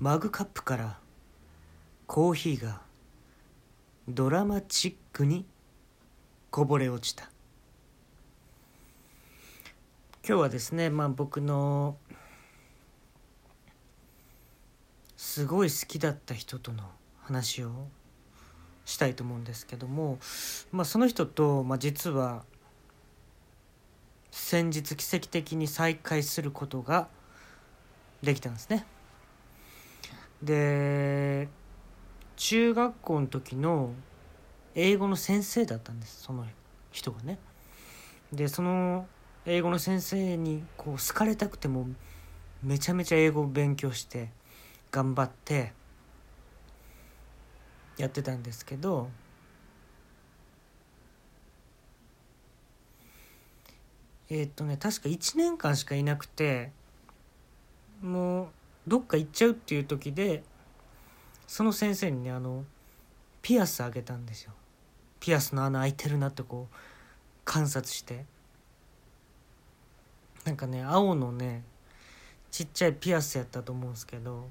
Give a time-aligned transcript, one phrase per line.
[0.00, 0.98] マグカップから
[2.06, 2.80] コーヒーが
[4.08, 5.44] ドラマチックに
[6.50, 7.30] こぼれ落ちた
[10.26, 11.98] 今日はですねまあ僕の
[15.18, 16.82] すごい好きだった人との
[17.20, 17.70] 話を
[18.86, 20.18] したいと思うんですけども、
[20.72, 22.44] まあ、その人と、まあ、実は
[24.30, 27.08] 先日奇跡的に再会することが
[28.22, 28.86] できたんですね。
[30.42, 31.48] で
[32.36, 33.92] 中学校の時の
[34.74, 36.46] 英語の先生だったんですその
[36.90, 37.38] 人がね。
[38.32, 39.06] でその
[39.44, 41.88] 英語の先生にこう好かれたくても
[42.62, 44.30] めちゃめちゃ英語を勉強して
[44.90, 45.72] 頑張って
[47.96, 49.08] やってたんですけど
[54.30, 56.70] えっ、とね確か1年間しかいなくて
[58.00, 58.48] もう
[58.90, 60.42] どっか行っちゃうっていう時で
[61.46, 62.64] その先生にねあの
[63.40, 64.52] ピアスあげたんですよ。
[65.20, 66.74] ピアスの穴開いてるなってこう
[67.44, 68.26] 観察して。
[70.44, 71.62] なんかね青のね
[72.50, 74.48] ちっちゃいピアスやったと思うんですけど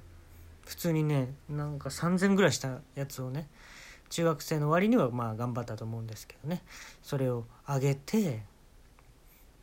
[0.66, 3.50] 普通にねなんか3,000ぐらいしたやつをね
[4.10, 6.64] 中学生の割にはまあ頑張ったと思うんですけどね。
[7.02, 8.44] それをあげて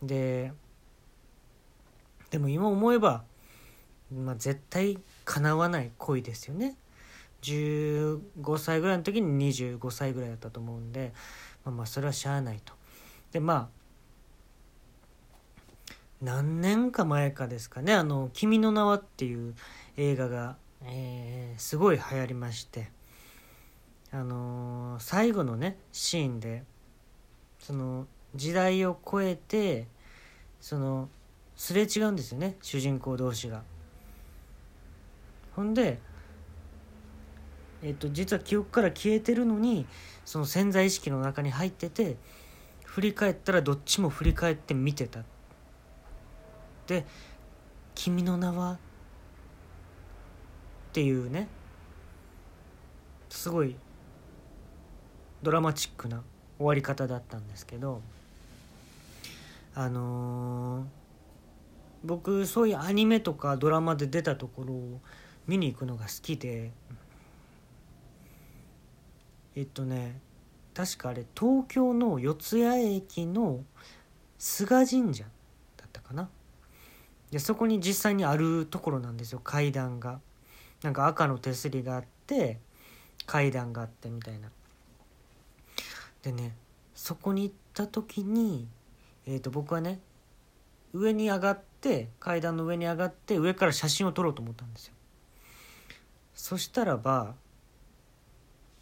[0.03, 0.53] で
[2.31, 3.25] でも今思えば、
[4.13, 6.77] まあ、絶対叶わない恋ですよね。
[7.43, 8.21] 15
[8.59, 11.13] 歳ぐらいの時に25歳ぐらいだったと思うんで
[11.65, 12.73] まあまあそれはしゃあないと。
[13.33, 13.69] でまあ
[16.23, 19.55] 何年か前かですかね「あの君の名は」っていう
[19.97, 22.91] 映画が、えー、すごい流行りまして。
[24.13, 26.63] あのー、最後のねシーンで
[27.59, 29.89] その時代を超えて
[30.61, 31.09] その
[31.57, 32.57] すれ違うんですよね。
[32.63, 33.63] 主人公同士が。
[35.57, 35.99] ほんで、
[37.83, 39.87] えっと、実は記憶から消えてるのに
[40.27, 42.17] その潜在意識の中に入ってて
[42.85, 45.25] 振り返ったらどっちも振り返って見てた。
[46.87, 47.05] で
[47.97, 48.79] 「君の名は?」っ
[50.93, 51.49] ていうね
[53.29, 53.77] すごい
[55.43, 56.23] ドラマチックな
[56.59, 58.03] 終わり方だったんですけど
[59.75, 60.87] あのー、
[62.05, 65.01] 僕そういうアニメとかドラマで出たところを
[65.47, 66.73] 見に行くのが好きで。
[69.55, 70.21] えっとね
[70.75, 73.65] 確かあれ東京の四谷駅の
[74.39, 75.25] 菅神社
[75.77, 76.29] だったかな。
[77.31, 80.21] でそこに実際にあるところなんですよ階段が。
[80.83, 82.59] なんか赤の手すりがあって
[83.25, 84.51] 階段があってみたいな。
[86.23, 86.55] でね
[86.95, 88.69] そこに行った時に
[89.27, 90.01] えー、と僕はね
[90.93, 94.95] 上に上がって階段の上に上がって上から写真を撮ろうと思ったんですよ。
[96.37, 97.35] そしたらば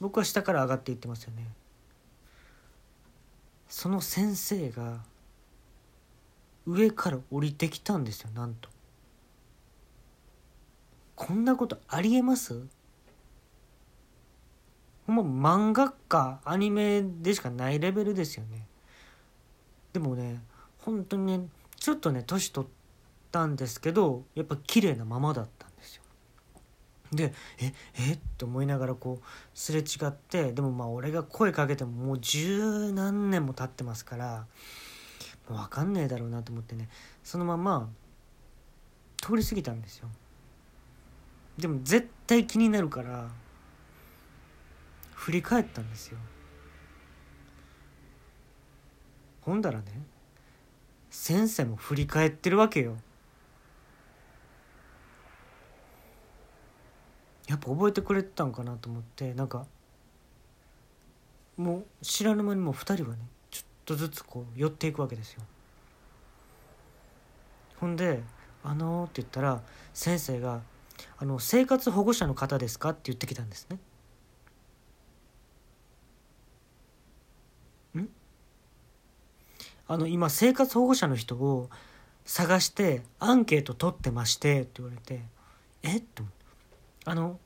[0.00, 1.46] 僕は下から上がっていってますよね。
[3.68, 4.98] その先生が
[6.66, 8.68] 上から降りてきたんですよなんと。
[11.14, 12.66] こんなことありえます？
[15.06, 18.66] ほんま漫画かアニメでしかないレベルですよね。
[19.92, 20.42] でもね
[20.78, 22.70] 本当にねちょっとね年取っ
[23.30, 25.66] たんですけどやっぱ綺麗なままだった。
[27.16, 27.32] で。
[27.58, 27.72] え
[28.10, 28.12] え？
[28.14, 34.46] って思いながらこうすれ違ってでもまあ俺が声かけてももう十何年も経ってますから
[35.48, 36.88] もう分かんねえだろうなと思ってね
[37.22, 37.88] そのまま
[39.22, 40.08] 通り過ぎたんですよ。
[41.58, 43.28] でも絶対気になるから
[45.14, 46.18] 振り返ったんですよ。
[49.42, 49.84] ほんだらね
[51.10, 52.96] 先生も振り返ってるわけよ
[57.46, 59.66] やっぱ覚えてくれてたんかなと思ってなんか
[61.56, 63.18] もう知らぬ間にもう2人はね
[63.50, 65.42] ちょっとずつこう寄っていくわけですよ。
[67.78, 68.22] ほんで
[68.64, 69.62] 「あのー」って言ったら
[69.92, 70.62] 先生が
[71.18, 73.78] 「あの生活保護者の方ですか?」って言ってきたんですね。
[79.86, 81.68] あの今生活保護者の人を
[82.24, 85.22] 探してアンケート取ってましてって言われて
[85.82, 85.98] え？
[85.98, 86.24] っと
[87.06, 87.38] あの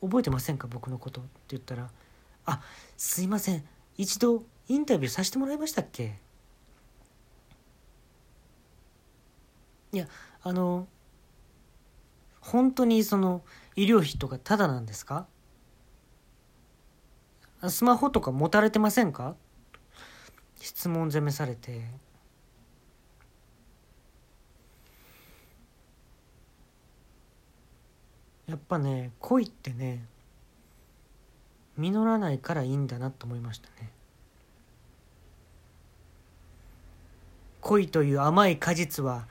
[0.00, 0.66] 覚えてませんか？
[0.68, 1.20] 僕のこと。
[1.20, 1.90] って言ったら
[2.44, 2.62] あ
[2.96, 3.64] すいません。
[3.96, 6.18] 一度インタビューさせてもらいましたっけ？
[9.92, 10.06] いや
[10.42, 10.86] あの
[12.40, 13.42] 本当にその
[13.74, 15.26] 医療費とかタダなんですか？
[17.68, 19.34] スマホとか持たれてませんか？
[20.60, 22.05] 質問攻めされて。
[28.46, 30.04] やっぱね恋ってね
[31.76, 33.90] 実らないからいいんだなと思いましたね。
[37.60, 39.26] 恋という甘い果実は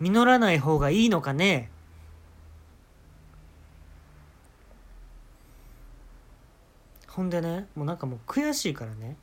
[0.00, 1.70] 実らない方がいいのかね？
[7.06, 9.16] ほんでねもうなんかもう悔しいからね。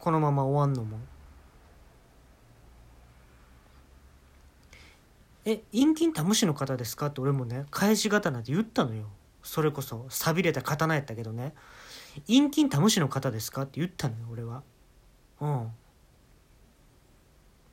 [0.00, 0.98] このまま終わんのも。
[5.44, 7.06] え陰菌タムシの方ですか？
[7.06, 9.06] って俺もね返し刀で言ったのよ。
[9.42, 11.52] それこそ寂れた刀やったけどね
[12.26, 13.62] 陰菌タムシの方ですか？
[13.62, 14.62] って言ったのよ俺は。
[15.40, 15.70] うん。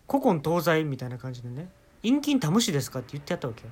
[0.10, 1.70] 古今東西みたいな感じでね
[2.04, 3.00] 陰菌タムシですか？
[3.00, 3.70] って言ってやったわけよ。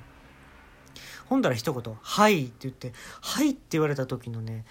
[1.27, 2.91] ほんだら一言「はい」って言って
[3.21, 4.65] 「はい」って言われた時のね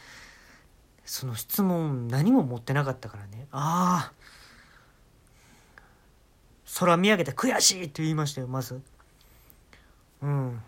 [1.05, 4.13] その質問何も持ってなかったからねああ
[6.81, 8.83] 空見上げて悔しいって言いましたよまず。
[10.23, 10.63] うん。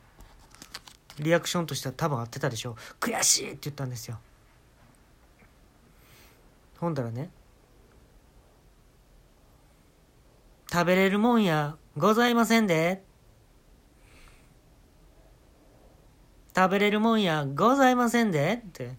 [1.19, 2.77] リアクションとしては多分合ってたでしょ。
[2.99, 4.19] 悔しいって言ったんですよ。
[6.79, 7.31] ほんだらね。
[10.73, 13.03] 食べれるもんやございませんで。
[16.57, 18.63] 食べれるもんやございませんで。
[18.67, 18.97] って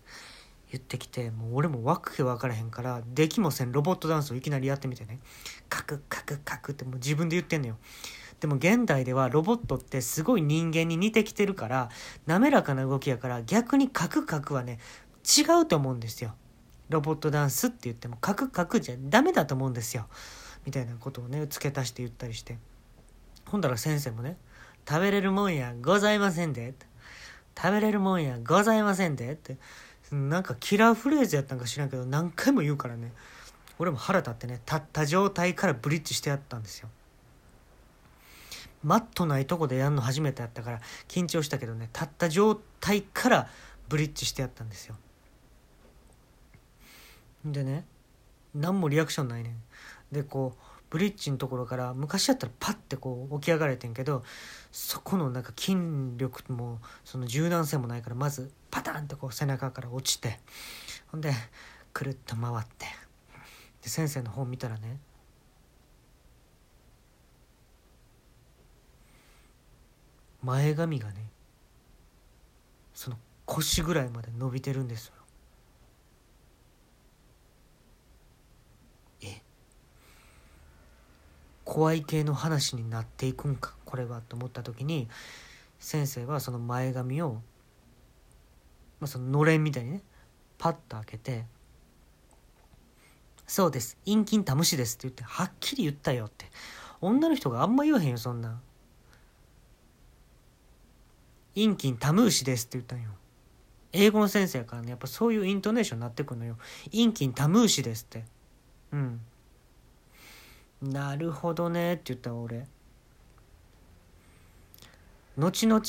[0.71, 3.71] 言ってきてもう俺もわけ分からへんからできもせん。
[3.71, 5.19] ロボットダンスをいきなりやってみてね。
[5.69, 7.77] カクカクカクってもう自分で言ってんのよ。
[8.41, 11.89] でも現代ではロボットってすごい人間に似てきてるから
[12.25, 14.79] 滑らかな動きやから逆にカクカクはね
[15.23, 16.33] 違うと思うんですよ。
[16.89, 20.07] ロボットダンスって言ってもカクカクじゃダメだと思うんですよ。
[20.65, 22.57] みたいなことをね付け足して言ったりして。
[23.45, 24.37] ほんだら先生もね
[24.89, 26.73] 「食べれるもんやございませんで」
[27.55, 29.57] 食べれるもんやございませんで」って
[30.11, 33.13] なんかキラーフレーズやったんか知らんけど何回も言うからね。
[33.77, 36.89] 俺も腹立ってね立った状態からブリッジしてやったんですよ。
[38.83, 43.47] マットないとこでやんの初めてやったから緊張したけどね立った状態から
[43.89, 44.95] ブリッジしてやったんですよ。
[47.45, 47.85] でね
[48.53, 49.55] 何もリアクションないねん。
[50.11, 54.23] でこうブリッジのところから昔やったらパッてこう起き上がれてんけど
[54.71, 55.77] そこのなんか筋
[56.17, 60.39] 力もその柔軟性もないからまずパタンってこう背中から落ちて
[61.07, 61.31] ほんで
[61.93, 62.87] くるっと回って。
[63.81, 64.99] で先生の方見たらね
[70.43, 71.29] 前髪がね
[72.93, 75.13] その腰ぐらいまで伸びてるんですよ。
[79.23, 79.41] え
[81.65, 85.07] 怖い系の話になっていくんかこれはと思った時に
[85.79, 87.41] 先生はその前髪を、
[88.99, 90.03] まあ、そののれんみたいにね
[90.57, 91.45] パッと開けて
[93.47, 96.49] 「そうです陰菌タムシです」って言ってはっきり言ったよって。
[97.01, 98.61] 女の人があんま言わへんよそんな
[101.55, 103.09] 陰菌タムーシですって言ったんよ。
[103.93, 106.57] 英語の先生からね、やっぱそういうイントネーションになってくのよ。
[106.91, 108.23] 陰菌タムーシですって。
[108.93, 109.21] うん。
[110.81, 112.67] なるほどねって言った俺。
[115.37, 115.81] 後々、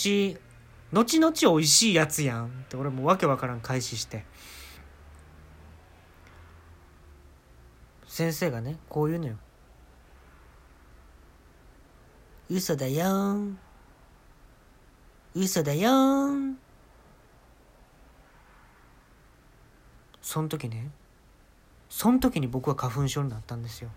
[0.93, 4.25] 後々美味しいやつやんって俺もわけわからん開始して。
[8.07, 9.37] 先生がね、こう言うのよ。
[12.51, 13.59] 嘘だよん。
[15.35, 16.27] 嘘だよ。
[16.29, 16.59] ん
[20.21, 20.91] その時ね
[21.89, 23.91] その時に僕は花粉症になったんですよ。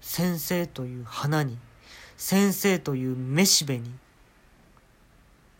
[0.00, 1.58] 先生という花に
[2.16, 3.92] 先生というめしべに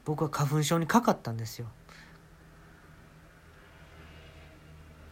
[0.05, 1.67] 僕は花粉症にかかったんですよ。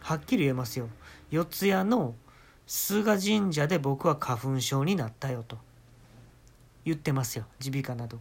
[0.01, 0.89] はっきり言えますよ。
[1.29, 2.15] 四谷の
[2.65, 5.66] 菅神社で僕は花粉症になったよと。
[6.87, 7.43] 言ってますよ。
[7.61, 8.17] 耳鼻科など。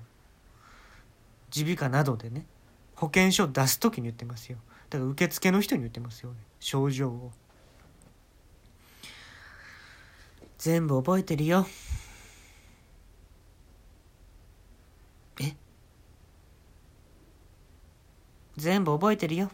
[1.57, 2.45] 耳鼻科などでね。
[2.97, 4.59] 保険証出す時に言ってますよ。
[4.91, 6.33] だから受付の人に言ってますよ。
[6.59, 7.31] 症状を。
[10.59, 11.65] 全部覚えてるよ。
[15.41, 15.55] え？
[18.57, 19.53] 全部覚えてるよ。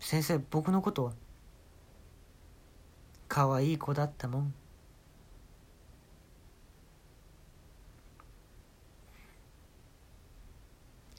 [0.00, 1.12] 先生僕のことは？
[3.28, 4.54] 可愛い子だったもん。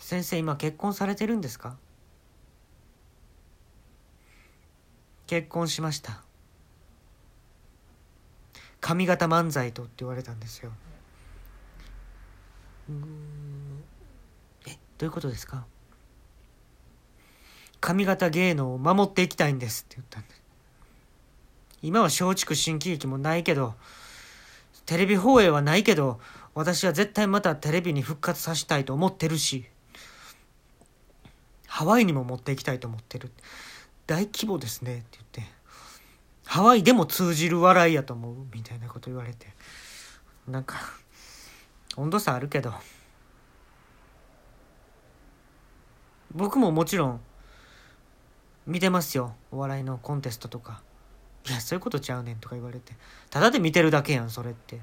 [0.08, 1.76] 先生今結婚されてるんですか？
[5.28, 6.22] 結婚しました。
[8.80, 10.72] 髪型漫才とって言われたんですよ。
[14.66, 15.66] えどういうことですか？
[17.82, 20.30] 髪型芸能を守っていきたいんですって言ったんで。
[21.82, 23.74] 今は松竹新喜劇もないけど
[24.86, 26.22] テレビ放映はないけど
[26.54, 29.66] 私は絶対またテレビに復活させたいと思ってるし。
[31.78, 33.30] ハワイにも持っていきたいと思ってる。
[34.08, 34.96] 大規模ですね。
[34.96, 35.54] って言って。
[36.44, 39.46] ハワイでも通じる笑いやと思うみたいなこと言われて。
[40.48, 40.80] なんか
[41.96, 42.74] 温度差あるけど。
[46.34, 47.22] 僕ももちろん
[48.66, 49.36] 見てますよ。
[49.52, 50.82] お笑いのコンテストとか。
[51.48, 52.94] いやそういうことちゃうねんとか言われて。
[53.30, 54.80] ただで見てるだけやんそれって。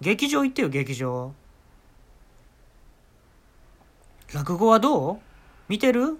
[0.00, 1.32] 劇場行ってよ劇場。
[4.34, 5.27] 落語はどう？
[5.68, 6.18] 見てる？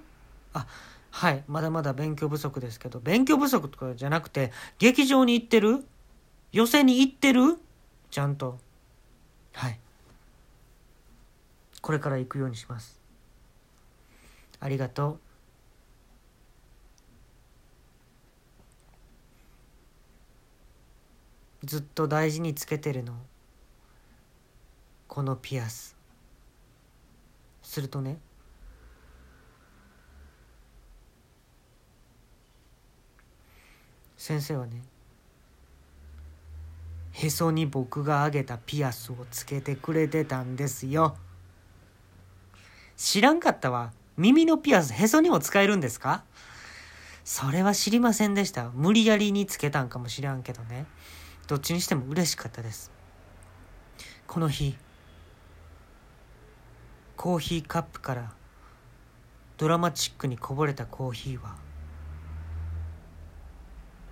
[0.52, 0.66] あ
[1.10, 1.44] はい。
[1.48, 3.00] まだまだ勉強不足ですけど。
[3.00, 5.84] 勉強不足とかじゃなくて劇場に行ってる？
[6.52, 7.58] 寄席に行ってる？
[8.10, 8.58] ちゃんと。
[9.52, 9.80] はい。
[11.80, 13.00] これから行くようにします。
[14.60, 15.18] ありがと
[21.62, 21.66] う。
[21.66, 23.14] ずっと大事につけてるの。
[25.06, 25.96] このピアス。
[27.62, 28.18] するとね
[34.18, 34.82] 先生はね
[37.12, 41.16] へそに僕があげたピアスをつけてくれてたんですよ。
[42.96, 43.92] 知らんかったわ。
[44.16, 46.24] 耳のピアスへそにも使えるんですか？
[47.24, 48.70] それは知りませんでした。
[48.74, 50.86] 無理やりにつけたんかもしらんけどね。
[51.46, 52.90] どっちにしても嬉しかったです。
[54.26, 54.76] この日
[57.16, 58.32] コーヒーカップから
[59.56, 61.56] ドラマチックにこぼれたコーヒーは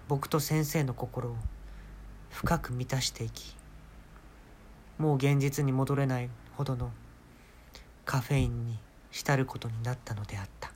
[0.08, 1.36] 僕と先生の心を
[2.30, 3.56] 深く満たしていき
[4.98, 6.90] もう現実に戻れないほどの
[8.04, 8.78] カフェインに
[9.10, 10.75] 浸ることになったのであった。